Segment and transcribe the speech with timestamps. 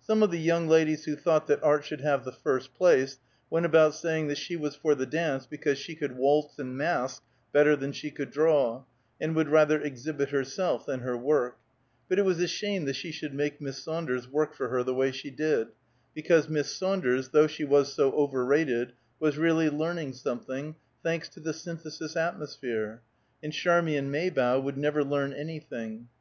[0.00, 3.64] Some of the young ladies who thought that art should have the first place, went
[3.64, 7.76] about saying that she was for the dance because she could waltz and mask better
[7.76, 8.82] than she could draw,
[9.20, 11.58] and would rather exhibit herself than her work,
[12.08, 14.94] but it was a shame that she should make Miss Saunders work for her the
[14.94, 15.68] way she did,
[16.12, 20.74] because Miss Saunders, though she was so overrated, was really learning something,
[21.04, 23.00] thanks to the Synthesis atmosphere;
[23.44, 26.08] and Charmian Maybough would never learn anything.